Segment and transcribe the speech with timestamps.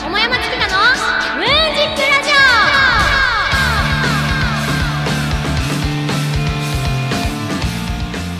[0.00, 0.78] 桃山月花の
[1.36, 2.30] ムーンジックラジ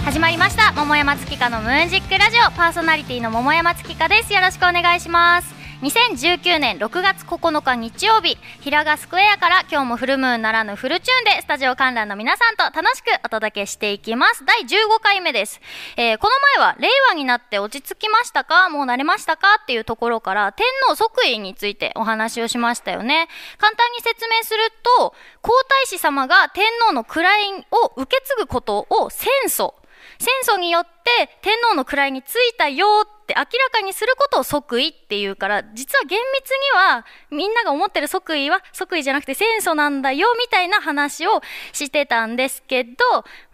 [0.05, 0.73] オ始まりました。
[0.73, 2.51] 桃山月花のムーンジックラジオ。
[2.53, 4.33] パーソナリティの桃山月花です。
[4.33, 5.60] よろしくお願いします。
[5.81, 14.45] 2019年6月9日日曜日平賀スクエアから今日もフルムーンならぬフルチューンでスタジオ観覧の皆さんと楽しくお届けしていきます。
[14.45, 14.67] 第15
[15.03, 15.59] 回目です、
[15.97, 18.69] えー、この前は令和になって落ち着きましたか？
[18.69, 19.59] もう慣れましたか？
[19.63, 23.29] っていうところから天皇即位についてお話をしましたよね。
[23.57, 24.59] 簡単に説明する
[24.99, 25.53] と皇
[25.87, 29.73] 太子様が天皇の位を受け継ぐことを戦争
[30.21, 41.41] 戦争によって天皇の位についたよって明らかにすることを即位っていうから、実は厳密にはみんなが思ってる即位は即位じゃなくて戦争なんだよみたいな話を
[41.73, 42.91] してたんですけど、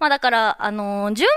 [0.00, 1.28] まあだから、あの、順番によ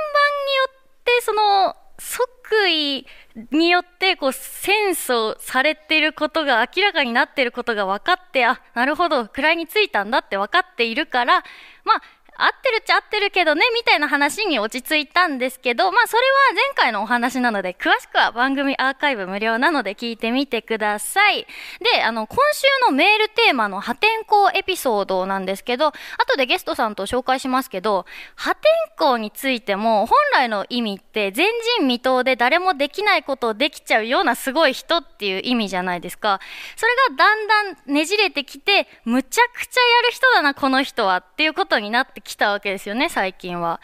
[0.68, 3.06] ってその即位
[3.52, 11.44] によってこう戦争されてることが明らかになってることが分かって、あ、なるほど、位についたんだって分かっているから、
[11.84, 12.02] まあ
[12.40, 21.46] 合ってるっちゃ合ってるけどね、みたいな話に落ち着いたんですけど、まあそれは前回のお話なので、詳しくは番組アーカイブ無料なので聞いてみてください。
[21.94, 28.64] で、あの、今週のメールテーマの破天荒エピソードなんですけど、後でゲストさんと紹介しますけど、破天
[28.98, 31.46] 荒についても本来の意味って前
[31.78, 36.40] 人未到で誰もできないことをできちゃうようなすごい人っていう意味じゃないですか。
[36.76, 43.82] それがだんだんねじれてきて、むちゃくちゃやる人だな、この人はっていうことになってき来たわけですよね、最近は。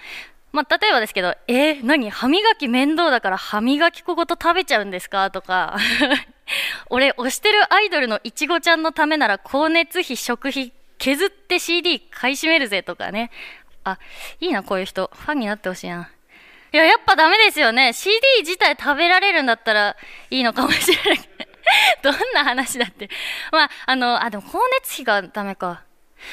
[0.51, 2.09] まあ、例えばですけど、えー、何？
[2.11, 5.31] 歯磨き面倒だから歯磨き粉ごと食べちゃうんですか？
[5.31, 5.77] とか、
[6.91, 13.31] 俺、推してるアイドルのいちごちゃんのためなら光熱費、食費、削って CD 買い占めるぜとかね。
[13.83, 13.97] あ、
[14.39, 15.09] いいな、こういう人。
[15.13, 16.09] ファンになってほしいな。
[16.71, 17.93] いや、やっぱダメですよね。
[17.93, 19.95] CD 自体食べられるんだったら
[20.29, 21.29] いいのかもしれない。
[22.03, 23.09] どんな話だって。
[23.51, 25.81] まあ、あの、あ、でも光熱費がダメか。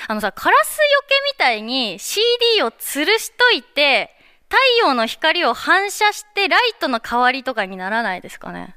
[0.08, 4.10] あのさ、カラスよけみたいに CD を吊るしといて、
[4.48, 8.76] 太陽の光を反射してライトの代わりとかにならないですかね？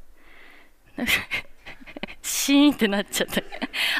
[2.22, 3.42] シーンってなっちゃった。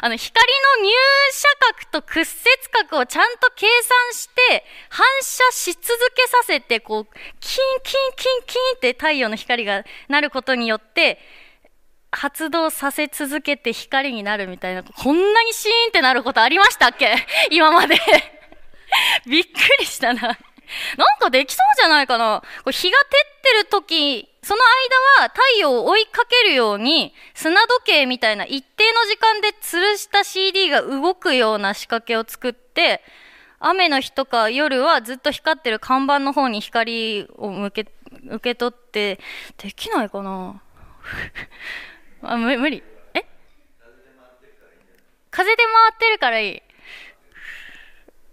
[0.00, 0.92] あの、光の入
[1.32, 1.48] 射
[1.90, 7.04] 角と屈折角をちゃんと計算して、反射し続けさせて、こう、
[7.40, 11.20] キンキンキンキンって太陽の光がなることによって、
[12.10, 17.14] 発動させ続けて光になるみたいな、こんなにシーンってなることありましたっけ？
[17.50, 17.96] 今まで。
[19.26, 19.48] びっく
[19.80, 20.20] りしたな。
[20.22, 20.36] なん
[21.20, 22.42] かできそうじゃないかな。
[22.64, 24.60] これ日が照ってる時、その
[25.18, 33.02] 間は太陽を追いかけるように砂時計みたいな一定の時間で吊るした CD が動くような仕掛けを作って、
[33.58, 37.86] 雨の日とか夜はずっと光ってる看板の方に光を向け、
[38.28, 39.18] 受け取って、
[39.58, 40.60] できないかな。
[42.30, 42.82] あ無無理。
[43.14, 43.24] え？
[45.30, 46.62] 風で回ってるからいい。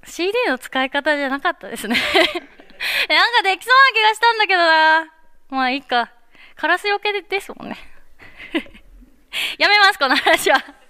[0.06, 1.96] CD の使い方じゃなかったですね。
[3.10, 5.14] なんかできそうな気がしたんだけどな。
[5.50, 6.12] まあいいか。
[6.56, 7.78] カラスよけですもんね。
[9.58, 10.83] やめますこの話は。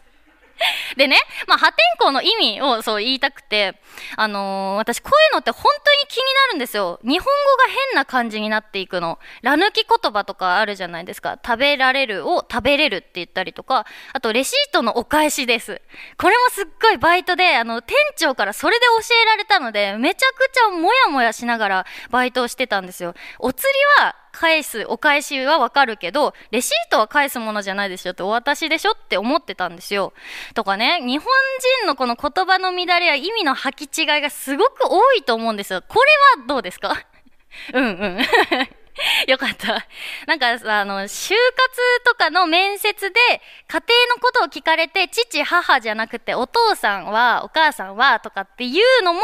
[0.98, 3.80] でね、まあ、破天荒の意味をそう言いたくて、
[4.16, 7.00] あのー、私こういうのって本当に気になるんですよ。
[7.04, 9.20] 日本語が変な感じになっていくの。
[9.42, 11.38] ら抜き言葉とかあるじゃないですか。
[11.44, 15.82] 食べられるを食べれるって言ったりとか、あとレシートのお返しです。
[16.18, 23.14] これもすっごいバイトで、あの、店長からそれで教えられたので、めちゃくちゃもやもやしながらバイトをしてたんですよ。
[23.40, 23.68] お釣
[24.00, 30.12] りは返す、お返しはわかるけど、レシートは返すものじゃないでしょって、お渡しでしょって思ってたんですよ。
[30.56, 31.28] とかね、日本
[31.82, 35.84] 人のこの言葉の乱れや意味の履き違いがすごく多いと思うんですよ。
[35.88, 36.00] こ
[36.36, 36.94] れはどうですか？
[37.74, 38.20] うんうん。
[39.28, 39.86] よかった。
[40.28, 43.20] なんかさ、あの、就活とかの面接で、
[43.68, 49.22] 家庭のことを聞かれて、父、母じゃなくて、お父さんは、お母さんは、とかっていうのも、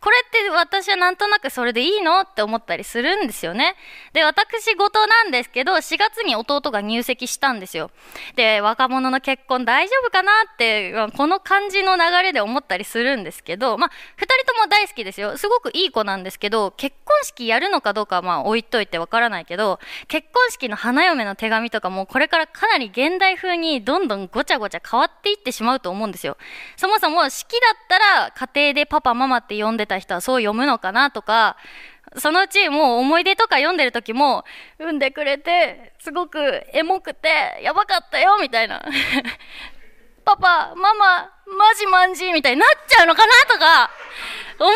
[0.00, 3.76] これって私はなんとなくそれでいいのって思ったりするんですよね。
[4.12, 7.90] で、私事なんですけど、4月に弟が入籍したんですよ。
[8.34, 15.36] で、若者の結婚大丈夫かなって、この感じの流れで思ったりするんですけど、まあ、二人とも大好きですよ。
[15.36, 26.36] すごくいい子なんですけど、結婚式やるのかどうかはまあ置いといてわからないけど、結婚式の花嫁の手紙とかもこれからかなり現代風にどんどんごちゃごちゃ変わっていってしまうと思うんですよ。
[26.76, 31.56] そもそも式だったら家庭でパパママって呼んでた人はそう読むのかなとか、
[32.18, 34.44] そのうちもう思い出とか読んでる時も、
[34.78, 38.82] 産んでくれて、すごくエモくて、やばかったよ、みたいな。
[40.26, 43.90] パパ、ママ、マジマンジみたいになっちゃうのかなとか、
[44.58, 44.68] 思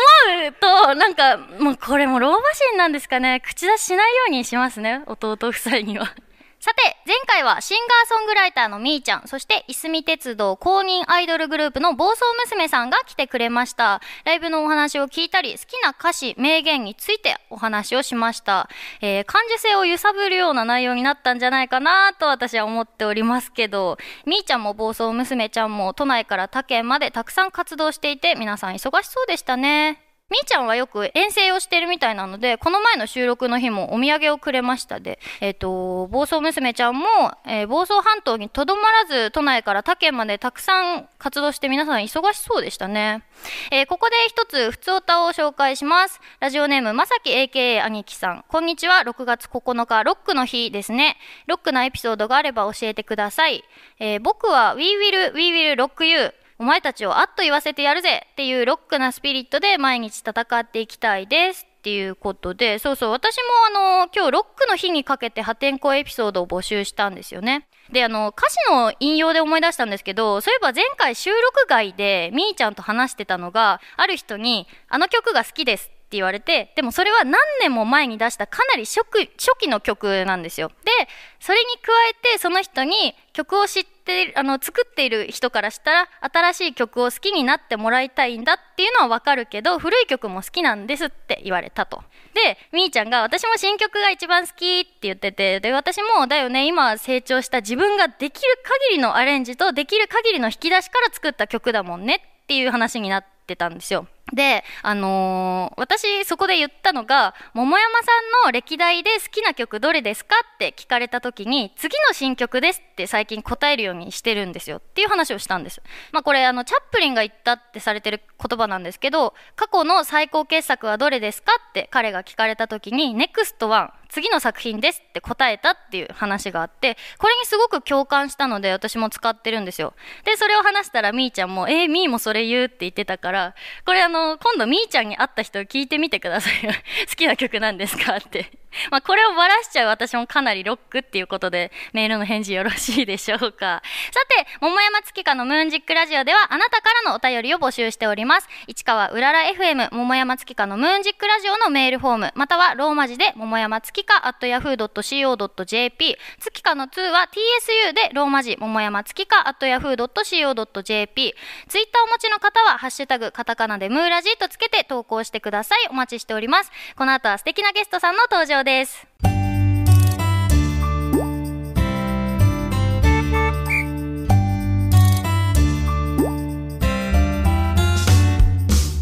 [0.47, 3.41] うと、なんか、もうこれも老婆心なんですかね。
[3.45, 5.01] 口出ししないようにしますね。
[5.07, 6.15] 弟夫妻には。
[6.63, 13.99] さて、前回はシンガーソングライターのみーちゃん、そしていすみ鉄道公認アイドルグループの暴走娘さんが来てくれました。
[14.25, 18.69] ライブのお話を聞いたり、好きな歌詞、名言についてお話をしました。
[19.01, 23.97] えー感受性を揺さぶるような内容になったんじゃないかなと私は思っておりますけど、
[24.27, 30.10] みーちゃんも暴走娘ちゃんも都内から他県までたくさん活動していて、皆さん忙しそうでしたね。
[30.31, 37.05] みーちゃんはよく遠征をしてるみたいなので、この前の収録の日もお土産をくれましたで、えっ、と、暴走娘ちゃんも、
[37.45, 43.23] えー房総半島にとどまらず、都内から他県までたくさん活動して皆さん忙しそうでしたね。
[43.71, 46.21] えーここで一つ、ふつおたを紹介します。
[46.39, 48.45] ラジオネーム、まさき AKA 兄貴さん。
[48.47, 51.17] こんにちは、6月9日、ロックの日ですね。
[51.45, 53.65] ロックなエピソードがあれば教えてください。
[53.99, 67.65] えー僕は We Will, We Will Rock You お前たちをあっと言わせてやるぜっていうロックなスピリットで毎日戦っていきたいですっていうことで、そうそう、私もあの、今日ロックの日にかけて破天荒エピソードを募集したんですよね。
[67.91, 80.67] で、あの、歌詞の引用で思い出したんですけど、そういえば前回収録外でみーちゃんと話してたのが、ある人に、あの曲が好きですって言われて、でもそれは何年も前に出したかなり初期初期の曲なんですよ。
[80.67, 80.91] で、
[81.39, 92.03] それに加えてその人に曲を知って、あの、作っている人からしたら、新しい曲を好きになってもらいたいんだっていうのはわかるけど、古い曲も好きなんですって言われたと。
[92.33, 98.59] で、みーちゃんが、私も新曲が一番好きって言ってて、で、私も、だよね、今成長した自分ができる
[98.89, 104.07] 限りのアレンジと、できる限りの引き出しから作った曲だもんねっていう話になってたんですよ。
[104.33, 108.05] で、あのー私そこで言ったのが、桃山さ
[108.45, 115.81] んの歴代で好きな曲どれですかって聞かれた時に、次の新曲ですって最近答えるようにしてるんですよっていう話をしたんです。
[116.11, 129.93] まあこれあの、チャップリンが言ったってされてる言葉なんですけど、過去の最高傑作はどれですかって彼が聞かれた時に、ネクストワン、次の作品ですって答えたっていう話があって、これにすごく共感したので私も使ってるんですよ。
[130.25, 133.55] で、それを話したらみーちゃんも、えー、みーもそれ言うって言ってたから、
[133.85, 136.71] これあの、今度みーちゃんに会った人聞いてみてくださいよ。
[137.09, 138.17] 好きな曲なんですか？
[138.17, 138.60] って。
[138.89, 143.81] まあ、これをバラしちゃう私もかなりロックっていうことで、メールの返事よろしいでしょうか。
[144.11, 148.47] さて、桃山月花のムーンジックラジオでは、あなたからのお便りを募集しております。
[148.67, 161.35] 市川うらら FM、桃山月花のムーンジックラジオのメールフォーム、またはローマ字で、桃山月花 at yahoo.co.jp、月花の2は TSU で、ローマ字、桃山月花 at yahoo.co.jp、
[161.67, 165.87] ツイッターお持ちの方は、ハッシュタグ、カタカナでムーラジとつけて投稿してください。
[165.89, 166.71] お待ちしております。
[166.95, 169.30] この後は素敵なゲストさんの登場です。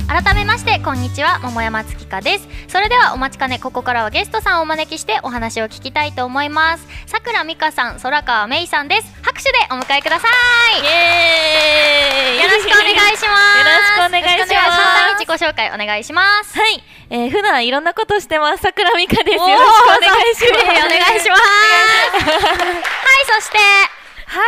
[0.09, 2.47] 改めましてこんにちは桃山月花です。
[2.67, 6.87] それではお待ちかねここからはゲストさんをお招きしてお話を聞きたいと思います。
[7.05, 9.13] さくらみかさん空川めいさんです。
[9.21, 10.81] 拍手でお迎えください。
[10.81, 12.43] イエーイ。
[12.43, 13.21] よろしくお願いします。
[13.21, 14.49] よろしくお願いします。
[14.49, 16.57] 簡単に自己紹介お願いします。
[16.57, 18.63] はい、えー、普段いろんなことしてます。
[18.63, 19.37] 桜美香です。
[19.37, 20.65] よろしくお願いします。
[20.65, 21.53] お願いしますは
[22.25, 23.57] いそして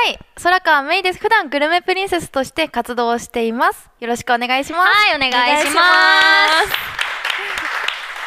[0.03, 1.19] はい、空川めいです。
[1.19, 3.87] 普段グルメプリンセスとして活動をしています。
[3.99, 4.81] よろしくお願いします。
[4.83, 5.31] はいお願い
[5.61, 5.81] しま
[6.65, 6.91] す。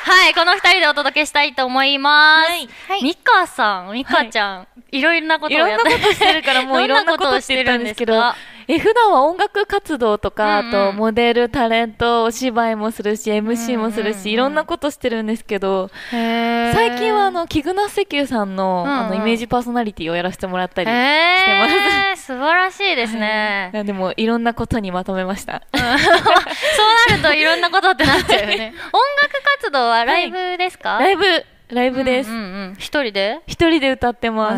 [0.08, 2.68] はいこの二人でお届けしたいと思います、はい。
[3.02, 3.48] はい。
[3.48, 8.22] さんみかちゃん、い、ろいろなこといろんなをやってことしてるからもういろんなことしてたんですけど
[8.68, 10.74] え普段は音楽活動とか、うんうん。
[10.88, 14.28] あとモデルタレントお芝居もするし MC もするし、うんうんうん。
[14.28, 18.98] いろんなことしてるんですけど最最近はあのキグナ石油さんの,、うんうん。
[19.06, 25.62] あのイメージパーソナリティをやらせてもらったり、へー 素晴らしいですね、でもいろんなことにまとめました。
[25.74, 28.74] そうなるといろんなことってなっちゃうよね。
[28.92, 31.24] 音楽活動はライブですか、ライブ
[31.68, 32.74] ライブです、うんうんうん。
[32.78, 33.40] 一人で？
[33.46, 34.54] 一人で歌ってます、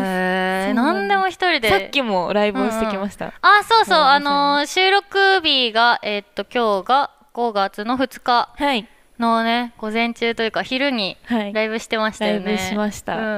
[0.73, 1.69] 何でも一人で？
[1.69, 3.85] さっきもライブをしてきました、あそうそう。
[3.85, 8.49] そうあのー収録日がえーっと今日が5月の2日。
[8.55, 8.87] はい
[9.19, 11.53] のね午前中というか昼にはい。
[11.53, 13.15] ライブしてましたよね、ライブしました。
[13.15, 13.35] うんうんう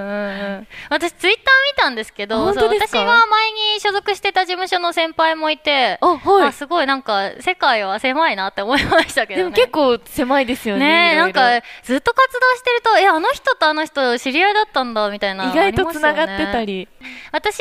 [0.62, 1.44] ん、私ツイッター
[1.78, 6.48] 見たんですけど私が前に所属してた事務所の先輩もいてあはい。
[6.48, 9.44] あすごいなんか世界は狭いなって思いましたけどね。
[9.44, 16.70] でも結構狭いですよねねえなんかずっと活動してるとえあの人とあの人知り合いだったんだみたいな意外とつながってたり。
[16.70, 16.88] り
[17.32, 17.60] 私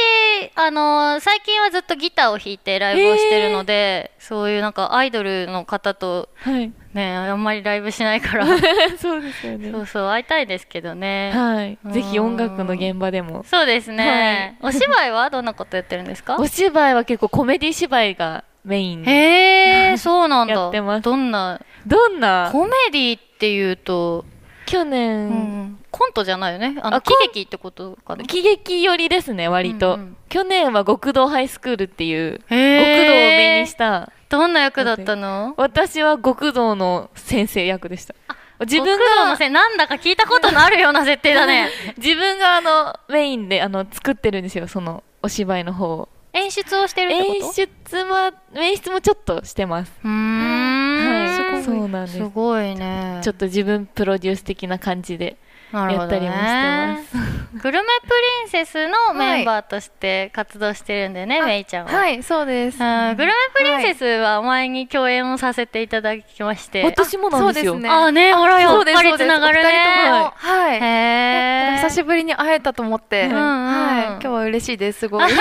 [0.54, 8.46] あのー最近はずっとギターを弾いてライブをしてるので、そういうなんかアイドルの方とはいねあんまりライブしないから。
[8.98, 9.70] そうですよね。
[9.70, 11.32] そうそう会いたいですけどね。
[11.34, 11.78] はい。
[11.84, 11.92] うん。
[11.92, 13.44] ぜひ音楽の現場でも。
[13.44, 16.36] そうですね、お芝居はどんなことやってるんですか？
[16.40, 19.02] お芝居は結構コメディ芝居がメイン。
[19.04, 20.54] でへえそうなんだ。
[20.54, 21.02] やってます。
[21.02, 21.60] どんな？
[21.86, 22.48] どんな？
[22.52, 24.24] コメディっていうと？
[24.66, 26.78] 去う年んコントじゃないよね？
[26.82, 28.24] あのあ喜劇ってことかな？
[28.24, 30.16] 喜劇寄りですね割と、うんうん。
[30.28, 34.12] 去年は極道ハイスクールっていう極道を目にした。
[34.28, 35.54] どんな役だったの？
[35.56, 38.14] 私は極道の先生役でした。
[38.60, 41.70] 自分極道のがせいなんだか聞いたことのあるような設定だね。
[41.96, 46.08] 自分があのメインであの作ってるんですよそのお芝居の方を。
[46.34, 47.32] 演出をしてるってこと？
[47.32, 49.92] 演出は演出もちょっとしてます。
[50.04, 51.64] うーん、はい。
[51.64, 52.18] そうなんです。
[52.18, 53.20] すごいね。
[53.22, 55.36] ちょっと自分プロデュース的な感じで
[55.72, 57.16] やったりもしてます。
[57.62, 61.64] グルメプリンセスのメンバーとして活動してるんだよね、めい。
[61.64, 62.82] ちゃんは、はい、そうです。
[62.82, 67.72] うんグルメプリンセスは前に共演をさせていただきまして、私もなんですよ。
[67.72, 67.90] そうですね。
[67.90, 70.32] あねほらやっぱりつながるお二人とねも。
[70.36, 70.76] はい。
[70.76, 75.22] へえ久しぶりに会えたと思って、うんうんはい、今日は嬉しいです、すごい。
[75.22, 75.34] よか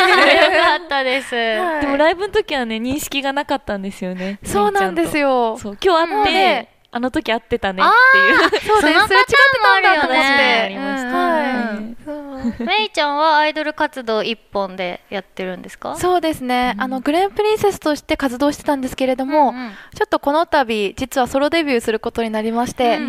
[0.84, 1.82] ったです、はい。
[1.82, 5.28] でもライブの時はね認識がなかったんですよねそうなんですよ。
[5.28, 5.58] よ。
[5.58, 8.38] そう今日会って、あの時会ってたねっていう。
[8.40, 10.24] そうです、すれ違ってたんだと思って。
[10.24, 11.10] ありました。
[11.10, 11.82] はい。
[11.82, 11.96] ね。
[12.04, 12.66] そう。
[12.66, 15.96] めいちゃんはアイドル活動一本でやってるんですか？
[15.98, 19.54] そうですね、あのグレーンプリンセスとして活動してたんですけれども、
[19.96, 23.00] ちょっとこの度実はソロデビューすることになりまして、あ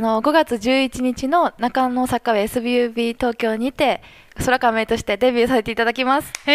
[0.00, 4.02] の5月11日の中野坂上 SBUB 東京にて
[4.44, 6.32] 空川メイとしてデビューさせていただきます。
[6.46, 6.52] へ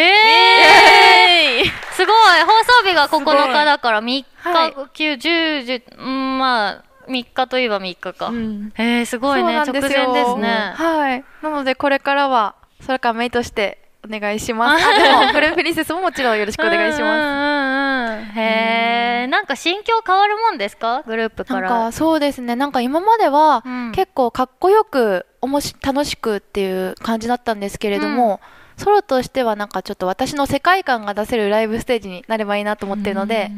[1.59, 2.15] えすごい。
[2.41, 2.51] 放
[2.83, 4.71] 送日が9日だから3日、はい。
[4.73, 8.71] 9、10、10うんまあ3日といえば3日か、うん。
[8.75, 9.57] へえすごいね。
[9.59, 10.73] 直前ですね。
[10.75, 11.23] はい。
[11.41, 14.83] なのでこれからは空川メイとしてお願いします。
[14.85, 17.01] あでもグレプリンセスももちろんよろしくお願いします。
[17.01, 21.03] ますへえなんか心境変わるもんですか？
[21.05, 22.55] グループかなんらかそうですね。
[22.55, 23.91] なんか今まではうん。
[23.93, 28.39] 結構かっこよくおもし楽しくっていう感じだったんですけれども、
[28.77, 33.51] ソロとしてはなんかちょっと私の世界観が出せるライブステージになればいいなと思ってるので、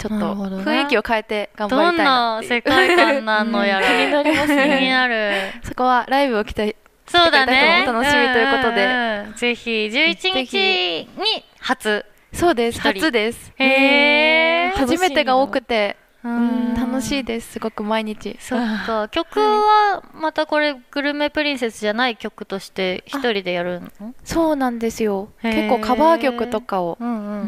[0.00, 2.50] ちょっと雰囲気を変えて頑張どんりたいなっていう。
[2.50, 3.86] な世界観なのやら。
[3.86, 3.98] うん。
[3.98, 5.32] 気になりますね気になる。
[5.62, 6.74] そこはライブを期待
[7.06, 7.84] そうだね。
[7.86, 8.86] 楽しみということで。
[8.86, 9.26] んうん。
[9.26, 12.06] うんぜひ11日に初。
[12.32, 12.80] そうです。
[12.80, 13.52] 初です。
[13.56, 15.96] へえ初めてが多くて。
[16.04, 18.36] うん楽しいですすごく毎日。
[18.40, 19.08] そっか。
[19.08, 24.14] 曲はまたこれグルメプリンセスじゃない曲として一人でやるの？
[24.24, 25.30] そうなんですよ。
[25.40, 26.98] 結構カバー曲とかを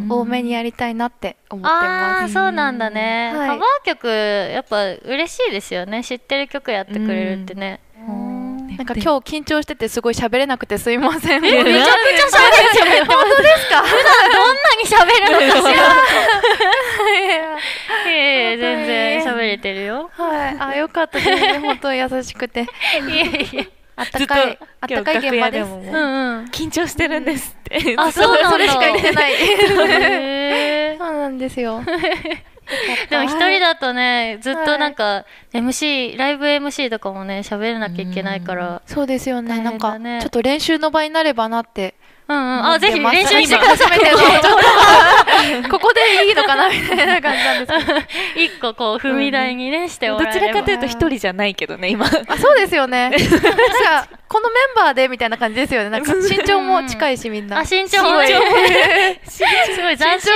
[0.09, 3.49] 多めにやりたいなって思ってああますそうなんだね、はい。
[3.49, 6.03] カバー曲やっぱ嬉しいですよね。
[6.03, 8.32] 知ってる曲やってくれるってね、うん
[8.83, 11.41] なんか今日緊張しててすごい喋れなくてすいません。
[11.41, 11.93] めちゃくちゃ喋っ
[12.73, 15.83] てる本当ですか普段どんなに喋るのかしら
[18.11, 21.61] いやいや全然喋れてるよはい、あ、よかったです。
[21.61, 22.63] 本当に優しくて。
[22.63, 22.65] い
[23.17, 25.69] やいやあったかい、あったかい現場です。
[25.71, 29.33] もうんうん緊張してるんですってあそうそれしか言ってない。
[30.99, 31.81] そうなんですよ。
[33.11, 39.49] でも一人だとねずっとなんか MC ライブ MC とかもね喋らなきゃいけないからそうですよね。
[39.49, 41.95] 大なんかちょっと練習の場になればなって。
[42.33, 44.01] うんうんあぜひ練習してくくださいい。
[45.69, 48.01] ここでいいのかなみたいな感じなんですけど。
[48.37, 53.11] 一個こう踏み台にねしてどちもらえればらかというと一人じゃないけどね今あ、そうですよね。
[53.11, 53.27] なんか、
[54.29, 55.91] このメンバーでみたいな感じですよね。
[55.91, 57.59] なんか身長も近いしみんな。
[57.59, 58.41] あ身長もすごい身長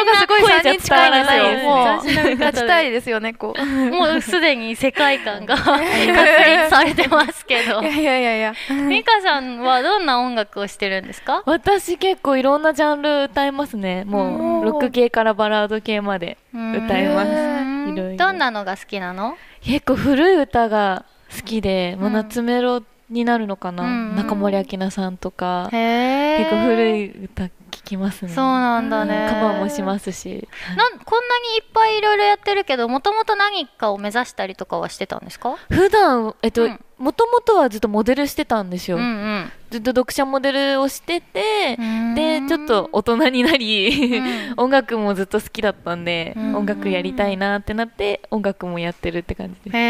[0.05, 1.45] がすごい3人近いんですよ。
[1.71, 3.65] もう、ちたいですよね、こう。
[3.65, 8.53] もうすでに世界観が 確立されてますけどいやいやいやいや。
[8.89, 11.43] 美香さんはどんな音楽をしてるんですか？
[11.47, 14.05] 私結構いろんなジャンル歌いますね。
[14.05, 17.29] もうロック系からバラード系まで歌います。
[17.31, 17.95] うん。
[17.95, 18.17] いろいろ。
[18.17, 19.37] どんなのが好きなの？
[19.63, 24.17] 結構古い歌が好きで、もううん夏メロになるのかな、うん。
[24.17, 28.33] 中森明菜さんとか、へ結構古いい歌聞きますね。
[28.33, 29.29] そうなんだね。
[29.31, 30.49] カバーもしますし。
[30.77, 35.57] なんこんなにいっぱいいろいろやってるけどもともと何かを目指したりとかはしてたんですか？
[35.69, 36.81] 普段えっとうん。
[36.99, 42.15] もともとはずっとモデルしてたんですよ、うんうんずっと読者モデルをしてて、うん。
[42.15, 44.55] でちょっと大人になり、うん。
[44.57, 46.57] 音楽もずっと好きだったんで、うん。
[46.57, 49.77] 音楽やりたいなってなって音楽もやってるって感じです。
[49.77, 49.81] へ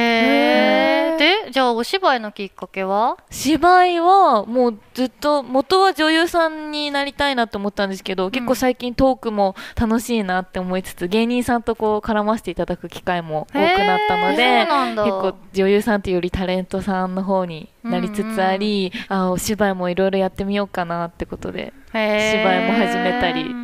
[1.14, 3.16] えでじゃあお芝居のきっかけは？
[3.30, 23.54] 芝居はもうずっと元は女優さんになりたいなと思ったんですけど、結構最近トークも楽しいなって思いつつ芸人さんとこう絡ませていただく機会も多くなったのへで結構女優さんというよりタレントさんの方になりつつあり、あお芝居もいろいろやってみようかなってことで芝居も始めたり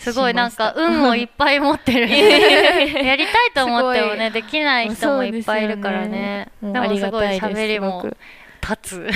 [0.00, 2.08] すごいなんか運をいっぱい持ってる。
[3.04, 6.48] やりたいと思ってもねできない人もいっぱいいるからね。
[6.60, 8.16] そうでもうありがたいです喋りも
[8.60, 9.10] 立つ。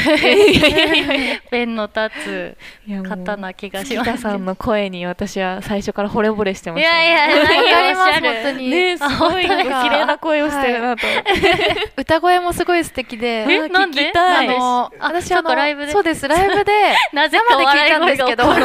[1.51, 4.19] ペンの立つ方な気がします。
[4.19, 7.53] さんの声に私は最初から惚れ惚れしてました、いやいやわか
[7.89, 8.21] ります。
[8.21, 11.07] 本当に、ねすごい綺麗な声をしてるなと。
[11.07, 14.13] 思って、歌声もすごい素敵でえなんで？
[14.15, 15.93] あのあ私そっかライブで。
[15.93, 16.73] そうですライブで
[17.13, 18.45] 生で聞いたんですけど。
[18.51, 18.57] あ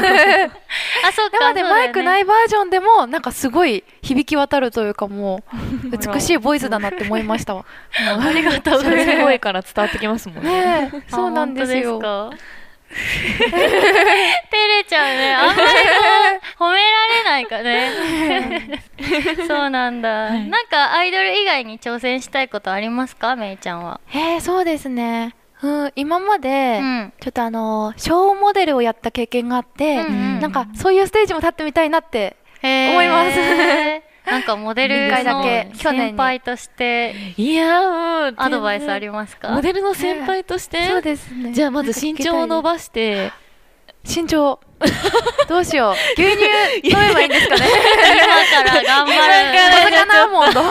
[1.11, 5.43] そうか生でマイクないいバージョンでもなんかすごい響き渡るというかも
[5.93, 7.65] う美しいボイスだなって思いましたわ。
[7.95, 9.05] ありがとうございます。
[9.05, 10.49] それ声から伝わってきますもんね
[11.09, 11.99] そうなんですよ。
[12.01, 12.31] 照
[14.67, 15.33] れちゃうね。
[15.35, 15.59] あんまり
[16.57, 18.81] こう褒められないかね。
[19.47, 20.47] そうなんだ、はい。
[20.49, 23.35] なんかアイドル以外に挑戦したいことありますか？
[23.35, 24.01] めいちゃんは。
[24.11, 25.35] えー、そうですね。
[25.61, 27.13] うん今まで、うん。
[27.19, 30.39] ちょっとあのショーモデルをやった経験があって、うんうん。
[30.39, 33.37] なんかそういうステージも立ってみたいなって思います
[34.31, 35.43] なんかモデルの
[35.73, 39.49] 先輩としていやもうアドバイスありますか？
[39.49, 41.51] モデルの先輩として、そうですね。
[41.53, 43.31] じゃあまず身長を伸ばして。
[44.07, 44.59] 身長。
[45.49, 45.93] どうしよう。
[46.21, 46.45] 牛乳
[46.87, 47.65] 飲めばいいんですかね？
[47.65, 49.19] 今から頑張る。
[49.83, 50.61] これかなもんと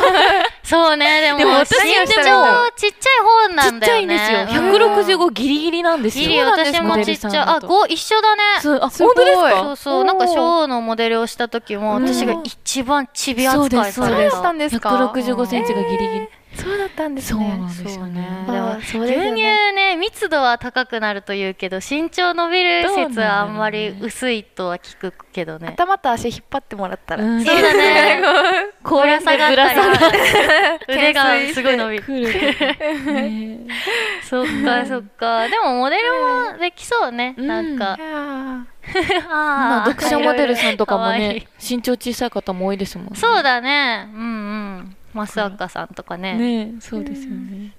[0.69, 4.03] そうねでもでも私身長ちっちゃい方なちっちゃんだよね。
[4.03, 4.41] いんですよ。
[4.41, 4.73] うん。
[4.75, 6.29] 165ギリギリなんですよ。
[6.29, 7.69] ギリ私もちっちゃいあモデルさんだと。
[7.69, 8.43] 五一緒だね。
[8.61, 9.15] そうあすごい。
[9.17, 9.65] 本当ですか？
[9.65, 10.05] そうそう。
[10.05, 12.07] なんかショーのモデルをした時もうん。
[12.07, 14.79] 私が一番ちび扱いされそうそうです。
[14.81, 18.45] か？165センチがギリギリ、そうだったんですそうねなんですよね。
[18.79, 19.73] 牛乳ですよね。
[19.73, 25.69] ね密度は高くなるというけど身長伸びる説はあんまり薄いとは聞くけどね。
[25.69, 27.45] 頭と足引っ張ってもらったら、うん。
[27.45, 28.23] そうだね。
[28.83, 30.11] こうやってぶら下がっ
[30.87, 31.25] て腕が
[31.55, 32.05] すごい伸びる。
[34.23, 35.49] そっかそっか。
[35.49, 37.35] でもモデルもできそうね。
[37.39, 37.47] うん。
[37.47, 37.97] なんか。
[39.29, 43.13] まあ、読者モデルさんとかもね身長小さい方も多いですもんね。
[43.17, 44.09] そうだね。
[44.15, 46.35] うんうん増赤さんとかね。
[46.35, 47.73] ねそうですよね、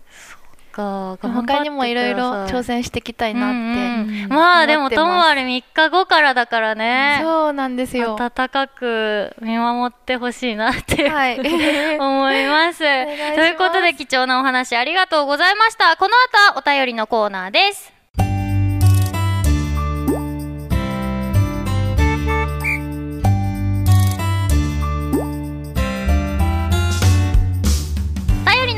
[0.72, 1.18] か。
[1.22, 7.20] 他にもいろいろ挑戦していきたいなって、うんうんまあでもともあれ3日後からだからね。
[7.22, 8.16] そうなんですよ。
[8.16, 11.40] 温かく見守ってほしいなってはい。
[12.00, 12.80] 思います。
[12.80, 15.98] ということで貴重なお話ありがとうございました。
[15.98, 16.14] この
[16.54, 17.99] 後はお便りのコーナーです。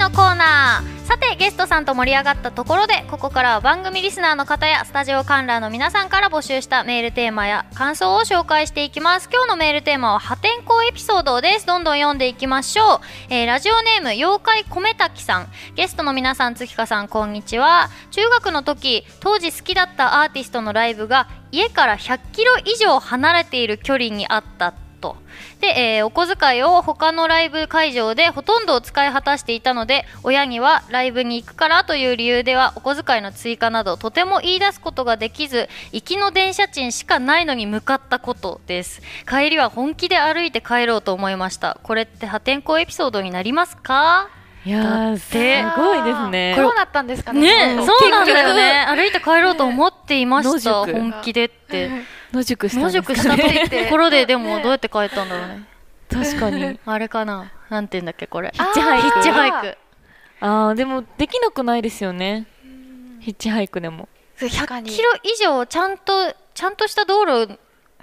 [0.01, 1.05] のコーナー。
[1.05, 9.29] さてゲストさんと盛り上がったところでここからは番組リスナーの方やスタジオ観覧の皆さんから募集したメールテーマや感想を紹介していきます。
[9.31, 11.67] 今日のメールテーマは破天荒エピソードです。
[11.67, 15.47] どんどん読んでいきましょう、えーラジオネーム妖怪米滝さん。
[15.75, 17.91] ゲストの皆さん月香さんこんにちは。
[18.09, 24.69] 中学の時当時好きだったアーティストのライブが家から100キロ以上離れている距離にあった。
[24.69, 25.17] ってと。
[25.59, 39.01] で、えーお小遣いを他のライブ会場でほとんどを使い果たしていたので親にはライブに行くからという理由ではお小遣いの追加などとても言い出すことができず行きの電車賃しかないのに向かったことです。
[39.27, 41.77] 帰りは本気で歩いて帰ろうと思いました。
[41.83, 44.29] これって破天荒エピソードになりますか？
[44.63, 45.63] いやーすて。
[45.75, 46.53] ごいですね。
[46.55, 47.41] こうなったんですかね？
[47.41, 48.85] ねうんそうなんだよね。
[48.87, 50.85] 歩いて帰ろうと思っていました。
[50.85, 51.89] 本気でって
[52.33, 53.83] 野宿したん野ですか宿したとって。
[53.85, 55.65] ところででもどうやって帰ったんだろうね。
[56.09, 56.79] 確かに。
[56.85, 57.51] あれかな。
[57.69, 58.51] なんて言うんだっけこれ。
[58.53, 59.77] ヒッチハイクヒッチハイク。
[60.39, 62.47] あーでもできなくないですよね。
[63.19, 64.09] ヒッチハイクでも。
[64.39, 64.89] 確かに。
[64.89, 67.57] キロ以上ちゃんとちゃんとした道路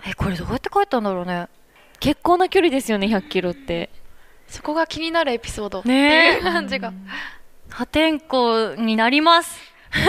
[0.06, 1.48] えこれどうやって帰ったんだろうね。
[2.00, 3.90] 結構な距離ですよね100キロって。
[4.46, 6.92] そこが気になるエピソードねっていう感じが。
[7.70, 9.58] 破天荒になります。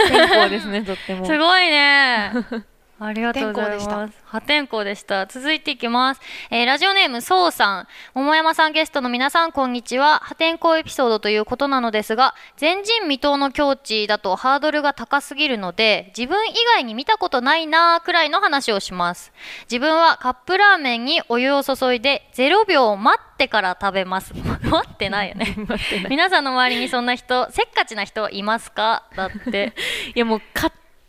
[0.08, 1.24] 天候ですねとっても。
[1.26, 2.32] すごいね
[3.02, 4.14] ありがとうございます。
[4.26, 5.24] 破天荒でした。
[5.24, 6.20] 続いていきます。
[6.50, 7.88] えーラジオネーム、そうさん。
[8.12, 10.18] 桃山さんゲストの皆さん、こんにちは。
[10.22, 19.32] 破天荒エピソードということなのですが、前人未到の境地だとハードルが高すぎるので、自分以外に見たことないなーくらいの話をします。
[19.62, 24.34] 自分はカップラーメンにお湯を注いで0秒待ってから食べます。
[24.62, 25.56] 待ってないよね。
[26.10, 29.04] 皆さんの周りにそんな人、せっかちな人いますか？
[29.16, 29.72] だって。
[30.14, 30.42] いやもう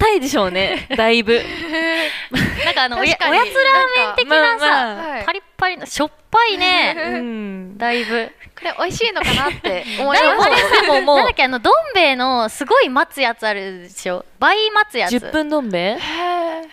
[0.01, 0.87] 硬いでしょうね。
[0.97, 1.39] だいぶ。
[2.65, 5.11] なんかあの おやおやつラーメン的なさ、まあまあ。
[5.11, 6.95] はいパリッパリのしょっぱいね。
[6.97, 7.77] うん。
[7.77, 8.31] だいぶ。
[8.57, 11.43] これ美味しいのかなって思いましたでももうなんだっけ？
[11.43, 14.25] あのどん兵衛のすごい待つやつあるでしょ？
[14.39, 15.15] 倍待つやつ。
[15.15, 15.81] 10分どん兵衛？
[15.81, 16.69] へー。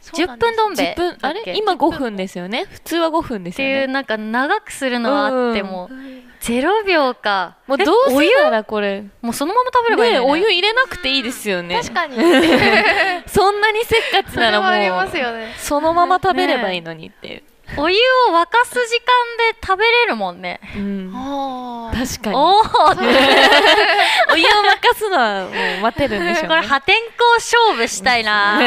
[0.00, 0.94] そうな10んです分どん兵衛。
[0.94, 1.42] 10分あれ？
[1.56, 2.64] 今5分ですよね。
[2.70, 3.74] 普通は5分でってすよね。
[3.82, 5.90] いうなんか長くするのはあっても、
[6.40, 7.56] 0秒か。
[7.66, 8.30] えもうどうお湯？
[8.30, 10.20] せならこれもうそのまま食べればいいね。
[10.20, 11.80] お湯入れなくていいですよね。
[11.80, 12.16] 確かに。
[13.26, 14.70] そんなにせっかちそならもう。
[15.04, 15.54] ますよね。
[15.58, 17.42] そのまま食べればいいのにっていう、
[17.76, 17.96] お湯
[18.30, 19.06] を沸かす時間
[19.52, 20.60] で食べれるもんね。
[20.76, 21.12] うん。
[21.92, 22.36] 確かに。
[22.36, 22.66] おお お湯を沸
[24.80, 26.48] かすのはもう待てるんでしょうね。
[26.48, 27.04] これ破天荒
[27.36, 28.58] 勝負したいな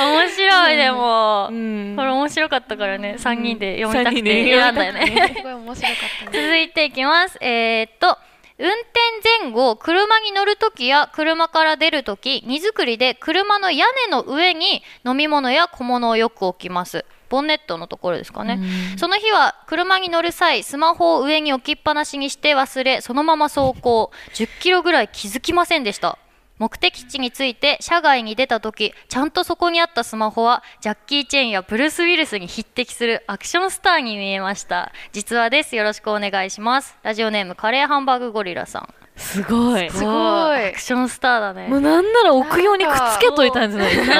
[0.00, 1.94] 面白いでも、うん。
[1.96, 3.16] これ面白かったからね。
[3.18, 5.34] 3人で読みたくて選んだよね。
[5.36, 6.46] すごい面白かったね。
[6.46, 7.38] 続いていきます。
[7.40, 8.18] えー、っと
[8.58, 17.04] 運転前後車に乗るときや車から出るとき荷造りで車の屋根の上に飲み物や小物をよく置きます。
[17.30, 18.60] ボンネットのところですかね、
[18.92, 18.98] うん。
[18.98, 24.12] その日は車に乗る際スマホを上に置きっぱなしにして忘れそのまま走行。
[24.34, 26.18] 10キロぐらい気づきませんでした
[26.58, 34.92] 目的地に着いて車外に出た時ちゃんとそこにあったスマホはジャッキー・チェンやブルース・ウィルスに匹敵するアクションスターに見えました。
[35.12, 35.74] 実話です。
[35.74, 36.96] よろしくお願いします。
[37.02, 38.88] ラジオネームカレーハンバーグゴリラさん。
[39.16, 39.90] すごい。
[39.90, 40.08] すご
[40.56, 40.68] い。
[40.68, 41.68] アクションスターだね。
[41.68, 44.16] もうなんなら置くようにくっつけといたんじゃないですか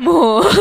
[0.00, 0.44] もう。
[0.50, 0.58] ス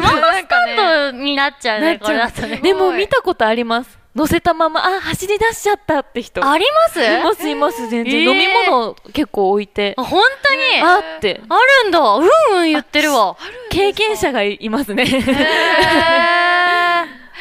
[0.00, 2.58] マホスタンドになっちゃうねこれだとね。
[2.58, 6.48] でも見たことあります乗せたままあ走り出しちゃったって人。
[6.48, 7.02] あります？
[7.04, 9.94] いますいます全然、えー飲み物結構置いて。
[9.96, 10.82] あ本当に？
[10.82, 11.40] あって。
[11.48, 11.98] あるんだ。
[11.98, 12.24] うん
[12.60, 13.36] うん言ってるわ。
[13.70, 15.04] 経験者がいますね。
[15.04, 15.24] へー。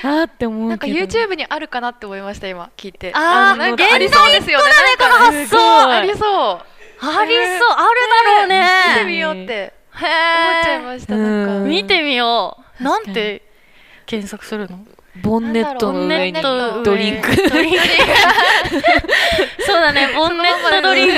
[0.21, 3.11] あって思なんか YouTube にあるかなって思いました今聞いて。
[3.15, 4.65] あーなんか現代ありそうですよね。
[4.97, 5.89] この発想。
[5.89, 6.59] ありそう。
[7.05, 8.65] ありそう、あるだろうね。
[8.95, 9.53] 見てみようって。
[9.53, 10.07] へ思
[10.61, 11.51] っちゃいーましたなんか。
[11.57, 11.69] うん。
[11.69, 12.83] 見てみよう。
[12.83, 13.43] なんて
[14.07, 14.79] 検索するの？
[15.21, 17.43] ボンネットの上にドリンクそ
[19.77, 21.09] うだね、 ボンネットドリン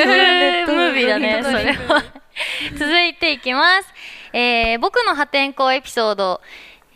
[0.65, 2.03] クムービーだね、それは。
[2.77, 3.87] 続いていきます。
[4.33, 6.41] えー僕の破天荒エピソード。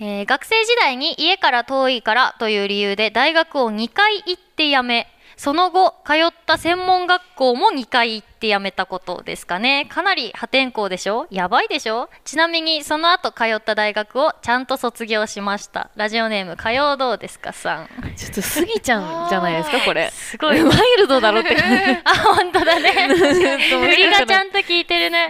[0.01, 5.07] えー学生時代に家から遠いからという理由で大学を2回行って辞め、
[5.39, 9.85] その後、通った専門学校も2回行って辞めたことですかね。
[9.89, 11.27] かなり破天荒でしょ？
[11.31, 12.09] やばいでしょ？
[12.25, 15.91] ちなみに、その後通った大学をちゃんと卒業しました。
[15.95, 17.87] ラジオネーム、火曜どうですかさん。
[18.17, 20.61] ちょっと過ぎちゃうんじゃないですか これすごい。
[20.61, 22.91] ワイルドだろって感じ あ、本当だね。
[23.15, 25.27] 振りがちゃんと聞いてるうね。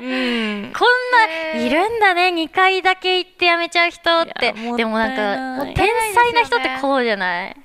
[0.69, 0.85] んこ
[1.53, 2.29] んな、いるんだね。
[2.29, 4.53] 2回だけ行ってやめちゃう人って。
[4.75, 7.55] でもなんか、天才な人ってこうじゃない？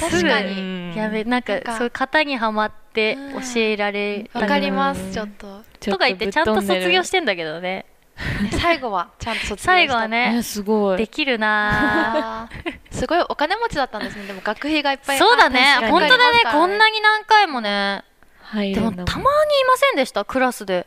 [0.00, 0.60] 確かうに。
[0.62, 1.72] んやべ、なんかなんか。
[1.76, 3.16] そういう型にはまって
[3.54, 5.62] 教えられたわかりりますちょっと。
[5.80, 7.86] ちょっとか言ってちゃんと卒業ししてんだけどね。
[8.60, 9.64] 最後はちゃんと卒業した。
[9.64, 10.98] 最後はね、すごい。
[10.98, 12.48] できるな。
[12.90, 14.26] すごいお金持ちだったんですね。
[14.26, 15.60] でも学費がいっぱいそうだね。
[15.78, 15.88] あ。
[15.88, 16.38] 本当だね。
[16.50, 18.02] こんなに何回もね。
[18.42, 19.24] 入でもたまにいま
[19.76, 20.24] せんでした？
[20.24, 20.86] クラスで。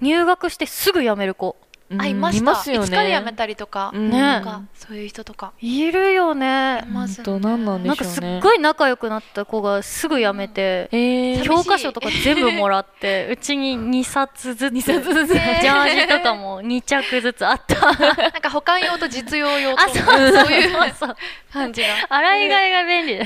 [0.00, 1.56] 入学してすぐ辞める子。
[1.94, 2.00] うん。
[2.02, 2.40] あいました。
[2.40, 2.84] いますよね。
[2.84, 4.10] いつかで辞めたりとか、うん。
[4.10, 5.52] ねなんかそういう人とか。
[5.60, 6.84] いるよね。
[6.86, 6.90] い。
[6.90, 8.36] ます本当何なんでなんかしょうね。
[8.36, 11.34] すっごい仲良くなった子がすぐ辞めて、えー。
[11.36, 11.48] 寂しい。
[11.48, 15.34] 教科書とか全部もらって、 うちに2冊ずつ、2冊ずつ。
[15.34, 17.92] ジャージとかも2着ずつあった。
[18.16, 20.04] なんか保管用と実用用とあ、そう。
[20.04, 21.16] そういうそうそう。
[21.54, 23.24] 感じが洗い替えが便利だ。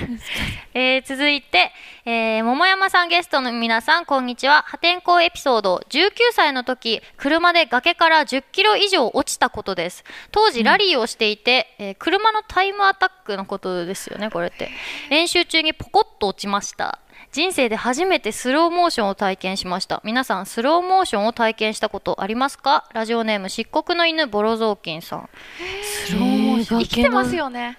[0.74, 1.72] えー続いて、
[2.04, 4.64] えー桃山さんゲストの皆さん、こんにちは。
[4.68, 5.82] 破天荒エピソード。
[5.88, 10.04] 19歳の時、車で崖から10キロ以上落ちたことです。
[10.30, 14.68] 当時、ラリーをしていて、えー車のタイムアタックのことですよね、これって。
[15.08, 16.98] 練習中にポコッと落ちました。
[17.32, 20.02] 人生で初めてスローモーションを体験しました。
[20.04, 22.84] 皆さん、スローモーションを体験したことありますか？
[22.92, 25.30] ラジオネーム、漆黒の犬、ボロ雑巾さん。
[26.06, 26.80] スローモーション。
[26.80, 27.78] 生きてますよね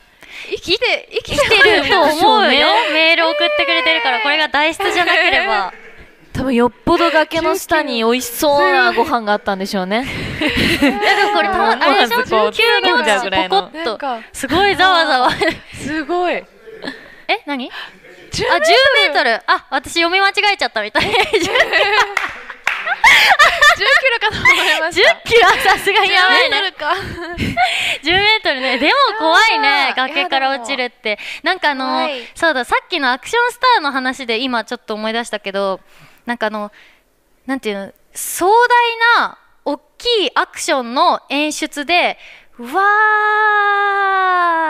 [0.49, 2.49] 生きて生きてると思うよ。
[2.49, 2.63] ね
[2.93, 5.73] メール送ってくれてるから、これが代筆じゃなければ。
[6.33, 10.05] 多分よっぽど崖の下に 美味しそうなご飯があったんでしょうね
[10.79, 14.23] いやでもこれたま、思あれでしょわずこう急に落ちてぐらいのポコッと。
[14.31, 15.31] すごいざわざわ。
[15.73, 16.33] すごい
[17.27, 17.69] え何？
[17.69, 17.73] あ、
[18.31, 18.47] 10 10
[19.07, 19.41] メートル。
[19.47, 21.03] あ、私読み間違えちゃったみたい。
[22.89, 26.71] 10 10キロかと思いましたキロはさすがにやばい10メートね。
[26.71, 26.93] ルか
[28.03, 28.77] 10メートルね。
[28.77, 29.93] でも怖いね。
[29.95, 31.17] 崖から落ちるって。
[31.43, 35.79] なんかあのそうだ、さっきのアクションスターの話で今ちょっと思い出したけど、
[36.25, 36.71] なんかあの、
[37.45, 42.17] なんていうの、壮大な、大きいアクションの演出で、
[42.57, 42.81] うわ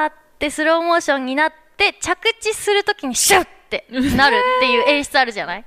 [0.08, 3.86] ーってスローモーションになって、着地するときにシュッって
[4.18, 5.66] なるっていう演出あるじゃない？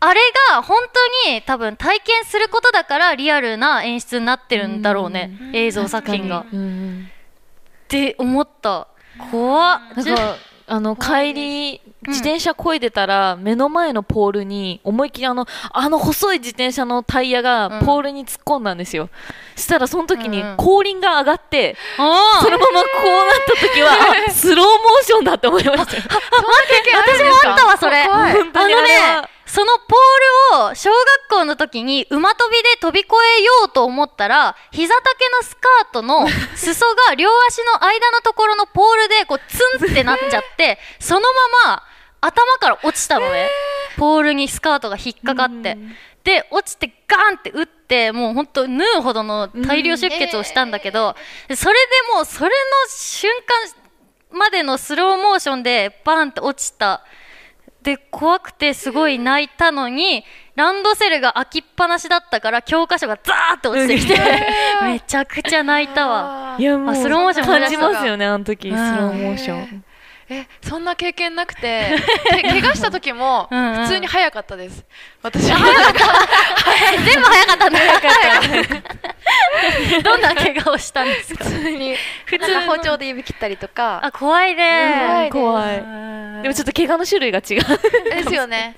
[0.00, 0.78] あれが本
[1.26, 5.30] 当に多分体験することだからリアルな演出になってるんだろうね。
[5.52, 6.46] 映像作品が。
[6.50, 7.10] うん
[7.84, 8.88] って思った。
[9.30, 9.80] 怖っ。
[9.96, 10.36] なんか
[10.72, 17.44] あの帰り自転車こいでたら、目の前のポールに思いっきりあのあの細い自転車のタイヤうん。
[17.44, 19.10] がポールに突っ込んだんですよ、
[19.54, 23.90] したらその時に後輪が上がって、あそのままこうなった時は
[24.28, 25.96] あ スローモーションだって思いました。
[25.98, 28.04] よ 私もあったわ、それ。
[28.04, 41.20] あのねそのポールを小学校の時に馬跳びで飛び越えようと思ったら膝丈のスカートの 裾が両足の間のところのポールでこうツンってなっちゃってその
[41.64, 41.82] まま
[42.22, 43.50] 頭から落ちたのね。
[43.98, 45.76] ポールにスカートが引っかかって。
[46.24, 51.14] で落ちてガーンって打ってもうほんと縫うほどの大量出血をしたんだけど、
[51.48, 52.54] でそれでもうそれの
[52.88, 53.30] 瞬
[54.30, 57.04] 間までのスローモーションでバーンって落ちた
[57.82, 64.20] で怖くてすごい泣いたのにランドセルが開きっぱなしだったから教科書がザーって落ちてきて
[64.82, 66.56] めちゃくちゃ泣いたわ。
[66.58, 69.84] いやもうあスローモーション思い感じますよねあの時スローモーション
[70.32, 71.96] えそんな経験なくて
[72.30, 73.48] け怪我した時も
[73.84, 74.84] 普通に早かったです。
[75.22, 75.58] 私は。
[77.04, 77.80] 全部早かったんだ
[80.02, 81.44] どんな怪我をしたんですか？
[81.44, 81.96] 普通に。
[82.26, 84.00] 普通包丁で指切ったりとか。
[84.02, 85.28] あ怖いね。
[85.32, 85.76] 怖い。
[86.42, 88.14] でもちょっと怪我の種類が違う。
[88.22, 88.76] ですよね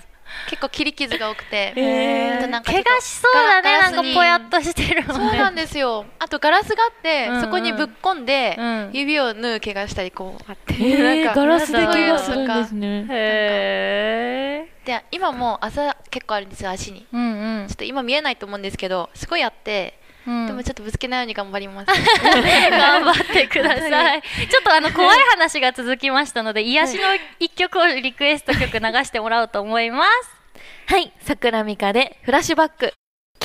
[0.49, 2.47] 結構切り傷が多くて、へー。
[2.47, 3.81] なんか怪我しそうだね。
[3.81, 5.29] なんかぽやっとしてるもんね。
[5.31, 6.05] そうなんですよ。
[6.19, 7.41] あとガラスがあって、うんうん。
[7.43, 8.91] そこにぶっ込んで、うん。
[8.93, 13.07] 指を縫う怪我したりこうあって、えー、ガラスで怪我するんかですね。
[13.11, 17.07] へえで今も朝結構あるんですよ足に。
[17.13, 17.67] うんうん。
[17.69, 20.47] ちょっと今見えないと思うんですけどすごいあって、うん。
[20.47, 21.87] でもちょっとぶつけないように頑張ります。
[21.91, 24.23] 頑張ってください。
[24.23, 27.03] ちょっとあの怖い話が続きましたので、癒しの
[27.39, 30.93] 一曲をリクエスト曲流してもらおうと思います。
[30.93, 31.13] はい。
[31.21, 32.95] 桜美香でフラッシュバック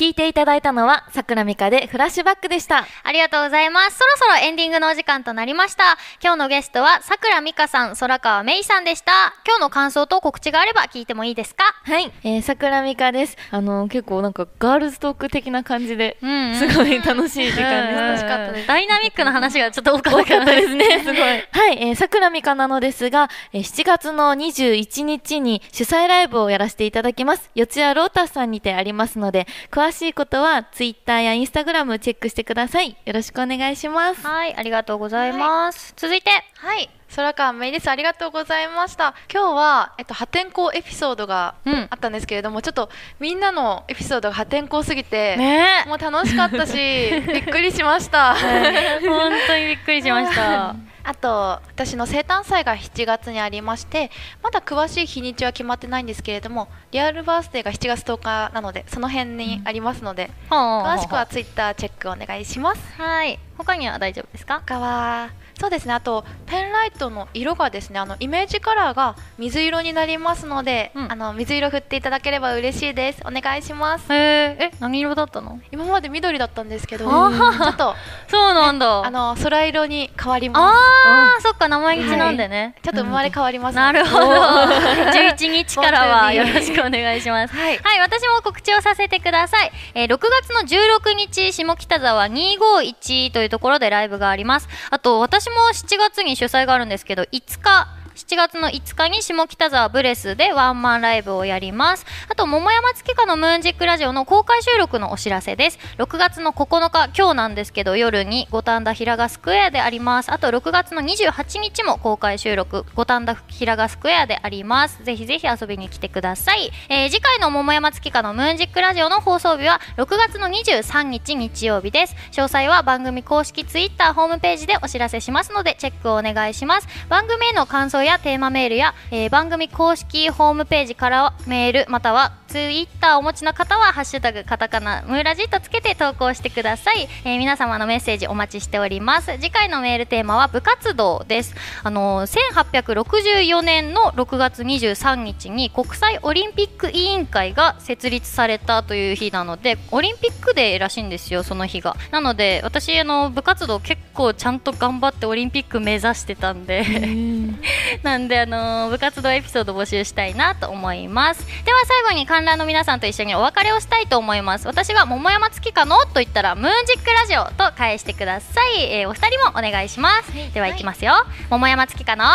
[0.00, 2.86] 聞いていただいたのは桜美香でフラッシュバックでした。
[3.02, 3.98] ありがとうございます。
[3.98, 5.98] そろそろエンディングのお時間となりました。
[6.22, 9.12] 今日のゲストは、さくらみかさん、空川めいさんでした。
[9.46, 11.64] 今日の感想と告知があれば聞いてもいいですか？
[11.82, 13.36] はい、えー、桜美香です。
[13.50, 18.68] あの結構なんかガールズトーク的な感じでうんすごい楽しい時間でした、楽しかったです。
[18.68, 21.16] ダイナミックな話がちょっと多かったですね、す すごい。
[21.18, 21.42] はい、
[21.78, 27.50] えー、桜美香なのですが、えー7月の21日に主催ライブをやらせていただきます。
[27.54, 32.96] 四谷ロータスさんにてありますので、詳詳しいことはツイッターやインスタグラムチェックしてください。
[33.04, 34.24] よろしくお願いします。
[34.24, 35.94] はい、ありがとうございます。
[35.96, 37.88] 続いて、はい空川めいです。
[37.90, 39.14] ありがとうございました。
[39.32, 41.86] 今日は、えっと、破天荒エピソードがうん。
[41.90, 45.84] あったんですけれども、ちょっとみんなのエピソードが破天荒すぎて、ね。
[45.88, 46.72] もう楽しかったし
[47.26, 48.34] びっくりしました。
[48.34, 50.74] 本当にびっくりしました。
[51.02, 54.10] あと私の生誕祭が7月にありまして
[54.42, 62.82] まだ詳しい日にちは決まってないんですけれどもリアルバースデーが7月10日なのでその辺にありますので、詳詳しくはツイッターチェックお願いします。
[63.00, 63.38] はい。
[63.56, 64.60] 他には大丈夫ですか？
[64.66, 65.92] 他はそうですね。
[65.94, 71.12] あとペンライトの色がですねあのイメージカラーが水色になりますので、うん。
[71.12, 73.20] あの水色振っていただければ嬉しいです。
[73.26, 74.10] お願いします。
[74.12, 75.60] へえ、え、何色だったの？
[75.70, 77.94] 今まで緑だったんですけどちあょーっと
[78.28, 79.04] そうなんだ。
[79.04, 80.78] あの空色に変わります。
[81.06, 82.74] あー、そっか、名前吉なんでね。
[82.82, 83.76] ちょっと生まれ変わります。
[83.76, 84.26] なるほど。
[84.26, 87.54] 11 日からはよろしくお願いします。
[87.54, 87.78] はい。
[87.78, 89.72] はい、私も告知をさせてください。
[89.94, 94.68] えー6月の16日、下北沢251というところでライブがあります。
[94.90, 102.06] あと、私も7月に主催があるんですけど、5日、7月の5日に下北沢ブレスでワンマンライブをやります。
[102.28, 105.78] あと、桃山月花のムーンジックラジオの公開収録のお知らせです。
[105.98, 110.32] 6月の9日、今日なんですけど、夜に五反田平賀スクエアであります。
[110.32, 115.04] あと、6月の28日も公開収録、五反田平賀スクエアであります。
[115.04, 116.72] ぜひぜひ遊びに来てください。
[116.88, 122.14] えー次回の桃山月花のムーンジックラジオの放送日は6月の23日日曜日です。
[122.32, 126.88] 詳細は番組公式ツイッターホームページでお知らせしますのでチェックをお願いします。
[127.08, 139.32] 番組への感想やテーマメールや、えー番組公式ホームページからメールまたはツイッターをお持ちの方はハッシュタグカタカナムーラジとつけて投稿してください、えー皆様のメッセージお待ちしております。
[139.34, 141.54] 次回のメールテーマは部活動です。
[141.84, 142.50] あのー
[142.82, 151.96] 1864年の6月23日に国際オリンピック委員会が設立されたという日なのでオリンピックデーらしいんですよその日が。
[152.10, 156.84] なので私あの部活動結構ちゃんと頑張ってオリンピック目指してたんで。
[158.02, 161.46] なんで、あのー部活動エピソード募集したいなと思います。
[161.64, 164.66] では最後に観覧の皆さんと一緒にお別れをしたいと思います。
[164.66, 166.00] 私が桃山月花の？
[166.06, 171.12] と言ったらムーンジックラジオと返してください、えーお二人もお願いします、ではいきますよ、
[171.50, 172.30] 桃山月花の？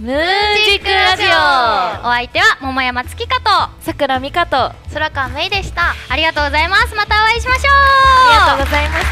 [0.00, 0.18] ムーン
[0.64, 1.26] ジックラジオ。
[1.26, 3.70] お相手は桃山月花と。
[3.82, 4.56] 桜美香と。
[4.56, 5.94] あ空川めいでした。
[6.08, 6.94] ありがとうございます。
[6.94, 8.30] またお会いしましょう。
[8.32, 9.04] りがとうございまし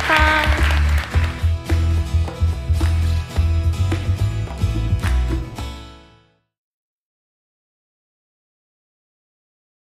[0.73, 0.78] た